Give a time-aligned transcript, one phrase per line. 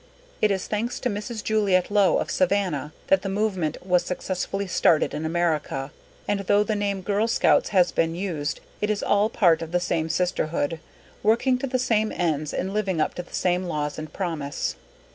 [0.49, 1.43] __It is thanks to Mrs.
[1.43, 5.91] Juliette Low, of Savannah, that the movement was successfully started in America,
[6.27, 9.71] and though the name Girl Scouts has there been used it is all part of
[9.71, 10.79] the same sisterhood,
[11.21, 14.75] working to the same ends and living up to the same Laws and Promise.